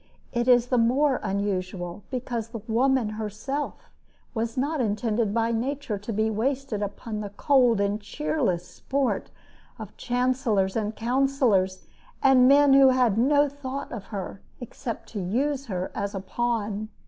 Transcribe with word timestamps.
It 0.33 0.47
is 0.47 0.65
the 0.69 0.79
more 0.79 1.19
unusual 1.21 2.01
because 2.09 2.47
the 2.47 2.61
woman 2.67 3.09
herself 3.21 3.91
was 4.33 4.57
not 4.57 4.81
intended 4.81 5.31
by 5.31 5.51
nature 5.51 5.99
to 5.99 6.11
be 6.11 6.27
wasted 6.31 6.81
upon 6.81 7.19
the 7.19 7.29
cold 7.29 7.79
and 7.79 8.01
cheerless 8.01 8.67
sport 8.67 9.29
of 9.77 9.95
chancellors 9.97 10.75
and 10.75 10.95
counselors 10.95 11.85
and 12.23 12.47
men 12.47 12.73
who 12.73 12.89
had 12.89 13.15
no 13.15 13.47
thought 13.47 13.91
of 13.91 14.05
her 14.05 14.41
except 14.59 15.07
to 15.09 15.19
use 15.21 15.67
her 15.67 15.91
as 15.93 16.15
a 16.15 16.19
pawn. 16.19 16.89